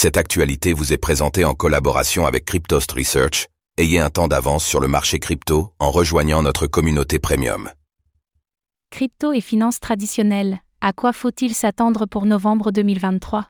Cette 0.00 0.16
actualité 0.16 0.74
vous 0.74 0.92
est 0.92 0.96
présentée 0.96 1.44
en 1.44 1.54
collaboration 1.54 2.24
avec 2.24 2.44
Cryptost 2.44 2.92
Research. 2.92 3.48
Ayez 3.78 3.98
un 3.98 4.10
temps 4.10 4.28
d'avance 4.28 4.64
sur 4.64 4.78
le 4.78 4.86
marché 4.86 5.18
crypto 5.18 5.72
en 5.80 5.90
rejoignant 5.90 6.40
notre 6.40 6.68
communauté 6.68 7.18
premium. 7.18 7.68
Crypto 8.90 9.32
et 9.32 9.40
finances 9.40 9.80
traditionnelles, 9.80 10.60
à 10.80 10.92
quoi 10.92 11.12
faut-il 11.12 11.52
s'attendre 11.52 12.06
pour 12.06 12.26
novembre 12.26 12.70
2023 12.70 13.48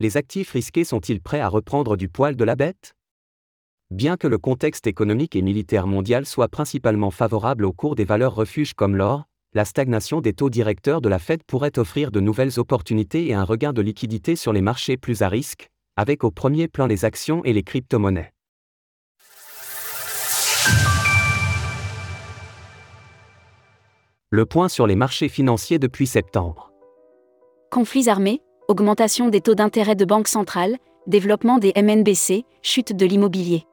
Les 0.00 0.16
actifs 0.16 0.52
risqués 0.52 0.84
sont-ils 0.84 1.20
prêts 1.20 1.40
à 1.40 1.48
reprendre 1.48 1.98
du 1.98 2.08
poil 2.08 2.34
de 2.34 2.44
la 2.44 2.56
bête? 2.56 2.94
Bien 3.90 4.16
que 4.16 4.28
le 4.28 4.38
contexte 4.38 4.86
économique 4.86 5.36
et 5.36 5.42
militaire 5.42 5.86
mondial 5.86 6.24
soit 6.24 6.48
principalement 6.48 7.10
favorable 7.10 7.66
au 7.66 7.74
cours 7.74 7.94
des 7.94 8.06
valeurs 8.06 8.34
refuges 8.34 8.72
comme 8.72 8.96
l'or, 8.96 9.24
la 9.54 9.66
stagnation 9.66 10.22
des 10.22 10.32
taux 10.32 10.48
directeurs 10.48 11.02
de 11.02 11.10
la 11.10 11.18
Fed 11.18 11.42
pourrait 11.44 11.78
offrir 11.78 12.10
de 12.10 12.20
nouvelles 12.20 12.58
opportunités 12.58 13.28
et 13.28 13.34
un 13.34 13.44
regain 13.44 13.74
de 13.74 13.82
liquidité 13.82 14.34
sur 14.34 14.52
les 14.52 14.62
marchés 14.62 14.96
plus 14.96 15.20
à 15.20 15.28
risque, 15.28 15.68
avec 15.96 16.24
au 16.24 16.30
premier 16.30 16.68
plan 16.68 16.86
les 16.86 17.04
actions 17.04 17.44
et 17.44 17.52
les 17.52 17.62
crypto-monnaies. 17.62 18.32
Le 24.30 24.46
point 24.46 24.70
sur 24.70 24.86
les 24.86 24.96
marchés 24.96 25.28
financiers 25.28 25.78
depuis 25.78 26.06
septembre. 26.06 26.72
Conflits 27.70 28.08
armés, 28.08 28.40
augmentation 28.68 29.28
des 29.28 29.42
taux 29.42 29.54
d'intérêt 29.54 29.96
de 29.96 30.06
banque 30.06 30.28
centrale, 30.28 30.78
développement 31.06 31.58
des 31.58 31.74
MNBC, 31.76 32.44
chute 32.62 32.96
de 32.96 33.04
l'immobilier. 33.04 33.66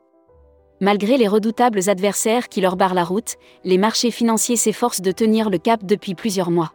Malgré 0.82 1.18
les 1.18 1.28
redoutables 1.28 1.90
adversaires 1.90 2.48
qui 2.48 2.62
leur 2.62 2.78
barrent 2.78 2.94
la 2.94 3.04
route, 3.04 3.36
les 3.66 3.78
marchés 3.78 4.12
financiers 4.12 4.56
s'efforcent 4.56 5.02
de 5.02 5.12
tenir 5.12 5.50
le 5.50 5.58
cap 5.58 5.84
depuis 5.84 6.16
plusieurs 6.16 6.52
mois. 6.52 6.72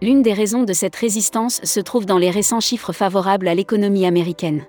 L'une 0.00 0.22
des 0.22 0.32
raisons 0.32 0.62
de 0.62 0.72
cette 0.72 0.96
résistance 0.96 1.60
se 1.62 1.80
trouve 1.80 2.06
dans 2.06 2.16
les 2.16 2.30
récents 2.30 2.60
chiffres 2.60 2.94
favorables 2.94 3.48
à 3.48 3.54
l'économie 3.54 4.06
américaine. 4.06 4.64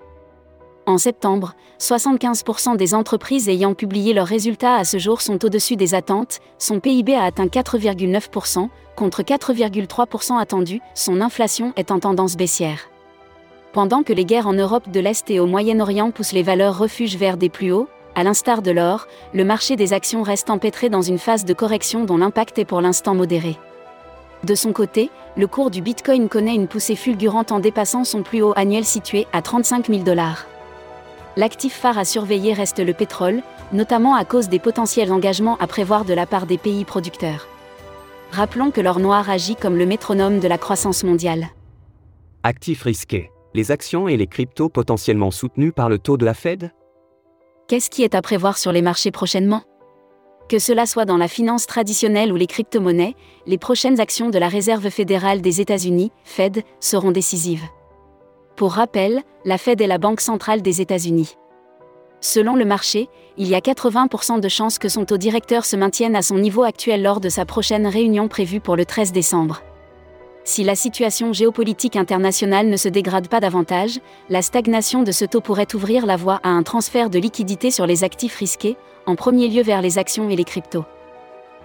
En 0.85 0.97
septembre, 0.97 1.53
75% 1.79 2.75
des 2.75 2.93
entreprises 2.93 3.47
ayant 3.47 3.73
publié 3.73 4.13
leurs 4.13 4.27
résultats 4.27 4.75
à 4.75 4.83
ce 4.83 4.97
jour 4.97 5.21
sont 5.21 5.45
au-dessus 5.45 5.77
des 5.77 5.93
attentes, 5.93 6.39
son 6.57 6.81
PIB 6.81 7.15
a 7.15 7.23
atteint 7.23 7.45
4,9%, 7.45 8.67
contre 8.97 9.21
4,3% 9.21 10.37
attendu, 10.37 10.81
son 10.93 11.21
inflation 11.21 11.71
est 11.77 11.91
en 11.91 11.99
tendance 11.99 12.35
baissière. 12.35 12.89
Pendant 13.71 14.03
que 14.03 14.11
les 14.11 14.25
guerres 14.25 14.47
en 14.47 14.53
Europe 14.53 14.89
de 14.89 14.99
l'Est 14.99 15.31
et 15.31 15.39
au 15.39 15.45
Moyen-Orient 15.45 16.11
poussent 16.11 16.33
les 16.33 16.43
valeurs 16.43 16.77
refuges 16.77 17.15
vers 17.15 17.37
des 17.37 17.47
plus 17.47 17.71
hauts, 17.71 17.87
à 18.13 18.23
l'instar 18.23 18.61
de 18.61 18.71
l'or, 18.71 19.07
le 19.33 19.45
marché 19.45 19.75
des 19.75 19.93
actions 19.93 20.21
reste 20.21 20.49
empêtré 20.49 20.89
dans 20.89 21.01
une 21.01 21.17
phase 21.17 21.45
de 21.45 21.53
correction 21.53 22.03
dont 22.03 22.17
l'impact 22.17 22.59
est 22.59 22.65
pour 22.65 22.81
l'instant 22.81 23.15
modéré. 23.15 23.57
De 24.43 24.55
son 24.55 24.73
côté, 24.73 25.09
le 25.37 25.47
cours 25.47 25.71
du 25.71 25.81
Bitcoin 25.81 26.27
connaît 26.27 26.55
une 26.55 26.67
poussée 26.67 26.95
fulgurante 26.95 27.51
en 27.51 27.59
dépassant 27.59 28.03
son 28.03 28.21
plus 28.23 28.41
haut 28.41 28.53
annuel 28.55 28.83
situé 28.83 29.27
à 29.31 29.41
35 29.41 29.87
000 29.87 30.03
dollars. 30.03 30.47
L'actif 31.37 31.73
phare 31.73 31.97
à 31.97 32.03
surveiller 32.03 32.51
reste 32.51 32.79
le 32.79 32.93
pétrole, 32.93 33.41
notamment 33.71 34.15
à 34.15 34.25
cause 34.25 34.49
des 34.49 34.59
potentiels 34.59 35.13
engagements 35.13 35.57
à 35.59 35.67
prévoir 35.67 36.03
de 36.03 36.13
la 36.13 36.25
part 36.25 36.47
des 36.47 36.57
pays 36.57 36.83
producteurs. 36.83 37.47
Rappelons 38.31 38.71
que 38.71 38.81
l'or 38.81 38.99
noir 38.99 39.29
agit 39.29 39.55
comme 39.55 39.77
le 39.77 39.85
métronome 39.85 40.39
de 40.39 40.47
la 40.47 40.57
croissance 40.57 41.05
mondiale. 41.05 41.47
Actifs 42.43 42.83
risqués. 42.83 43.31
Les 43.53 43.71
actions 43.71 44.07
et 44.07 44.17
les 44.17 44.27
cryptos 44.27 44.69
potentiellement 44.69 45.31
soutenus 45.31 45.73
par 45.73 45.87
le 45.87 45.99
taux 45.99 46.17
de 46.17 46.25
la 46.25 46.33
Fed 46.33 46.71
Qu'est-ce 47.71 47.89
qui 47.89 48.03
est 48.03 48.15
à 48.15 48.21
prévoir 48.21 48.57
sur 48.57 48.73
les 48.73 48.81
marchés 48.81 49.11
prochainement? 49.11 49.61
Que 50.49 50.59
cela 50.59 50.85
soit 50.85 51.05
dans 51.05 51.15
la 51.15 51.29
finance 51.29 51.67
traditionnelle 51.67 52.33
ou 52.33 52.35
les 52.35 52.45
crypto-monnaies, 52.45 53.15
les 53.47 53.57
prochaines 53.57 54.01
actions 54.01 54.29
de 54.29 54.37
la 54.37 54.49
Réserve 54.49 54.89
fédérale 54.89 55.39
des 55.39 55.61
États-Unis, 55.61 56.11
Fed, 56.25 56.63
seront 56.81 57.11
décisives. 57.11 57.63
Pour 58.57 58.73
rappel, 58.73 59.21
la 59.45 59.57
Fed 59.57 59.79
est 59.79 59.87
la 59.87 59.99
banque 59.99 60.19
centrale 60.19 60.61
des 60.61 60.81
États-Unis. 60.81 61.37
Selon 62.19 62.57
le 62.57 62.65
marché, 62.65 63.07
il 63.37 63.47
y 63.47 63.55
a 63.55 63.59
80% 63.59 64.41
de 64.41 64.49
chances 64.49 64.77
que 64.77 64.89
son 64.89 65.05
taux 65.05 65.15
directeur 65.15 65.63
se 65.63 65.77
maintienne 65.77 66.17
à 66.17 66.21
son 66.21 66.39
niveau 66.39 66.63
actuel 66.63 67.01
lors 67.01 67.21
de 67.21 67.29
sa 67.29 67.45
prochaine 67.45 67.87
réunion 67.87 68.27
prévue 68.27 68.59
pour 68.59 68.75
le 68.75 68.83
13 68.83 69.13
décembre. 69.13 69.61
Si 70.43 70.63
la 70.63 70.75
situation 70.75 71.33
géopolitique 71.33 71.95
internationale 71.95 72.67
ne 72.67 72.77
se 72.77 72.89
dégrade 72.89 73.27
pas 73.27 73.39
davantage, 73.39 73.99
la 74.29 74.41
stagnation 74.41 75.03
de 75.03 75.11
ce 75.11 75.23
taux 75.23 75.41
pourrait 75.41 75.75
ouvrir 75.75 76.05
la 76.05 76.17
voie 76.17 76.39
à 76.43 76.49
un 76.49 76.63
transfert 76.63 77.11
de 77.11 77.19
liquidités 77.19 77.69
sur 77.69 77.85
les 77.85 78.03
actifs 78.03 78.37
risqués, 78.37 78.75
en 79.05 79.15
premier 79.15 79.47
lieu 79.47 79.61
vers 79.61 79.81
les 79.81 79.99
actions 79.99 80.29
et 80.29 80.35
les 80.35 80.43
cryptos. 80.43 80.85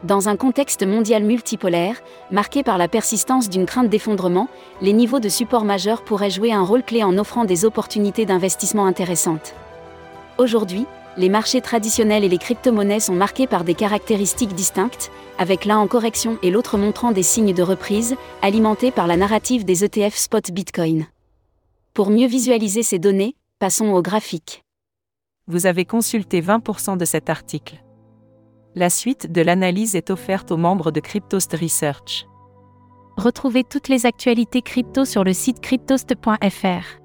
Dans 0.04 0.28
un 0.28 0.37
contexte 0.37 0.87
mondial 0.87 1.25
multipolaire, 1.25 2.03
marqué 2.31 2.62
par 2.62 2.76
la 2.76 2.87
persistance 2.87 3.48
d'une 3.48 3.64
crainte 3.64 3.88
d'effondrement, 3.88 4.48
les 4.82 4.93
niveaux 4.93 5.20
de 5.20 5.31
support 5.31 5.64
majeurs 5.64 6.04
pourraient 6.04 6.31
jouer 6.31 6.53
un 6.53 6.62
rôle 6.62 6.82
clé 6.82 7.03
en 7.03 7.16
offrant 7.16 7.47
des 7.47 7.64
opportunités 7.64 8.26
d'investissement 8.26 8.84
intéressantes. 8.84 9.54
Aujourd'hui, 10.37 10.87
les 11.16 11.28
marchés 11.28 11.60
traditionnels 11.60 12.25
et 12.25 12.28
les 12.28 12.38
crypto-monnaies 12.38 13.00
sont 13.00 13.15
marqués 13.15 13.47
par 13.47 13.65
des 13.65 13.75
caractéristiques 13.75 14.54
distinctes, 14.54 15.10
avec 15.38 15.65
l'un 15.65 15.78
en 15.78 15.87
correction 15.87 16.38
et 16.43 16.50
l'autre 16.50 16.78
montrant 16.78 17.12
des 17.12 17.22
signes 17.22 17.54
de 17.54 17.62
reprise, 17.62 18.16
alimentés 18.43 18.91
par 18.91 19.06
la 19.06 19.16
narrative 19.16 19.65
des 19.65 19.84
ETF 19.84 20.15
spot 20.15 20.50
Bitcoin. 20.50 21.06
Pour 21.94 22.10
mieux 22.10 22.26
visualiser 22.26 22.82
ces 22.82 22.99
données, 22.99 23.37
passons 23.59 23.88
au 23.88 24.03
graphique. 24.03 24.62
Vous 25.47 25.66
avez 25.66 25.84
consulté 25.84 26.43
20% 26.43 26.97
de 26.97 27.05
cet 27.05 27.31
article. 27.31 27.82
La 28.75 28.91
suite 28.91 29.32
de 29.32 29.41
l'analyse 29.41 29.97
est 29.97 30.10
offerte 30.10 30.50
aux 30.50 30.59
membres 30.59 30.91
de 30.91 31.00
Cryptost 31.00 31.55
Research. 31.55 32.26
Retrouvez 33.16 33.65
toutes 33.65 33.88
les 33.88 34.05
actualités 34.05 34.60
crypto 34.60 35.06
sur 35.06 35.25
le 35.25 35.32
site 35.32 35.60
cryptost.fr. 35.60 37.00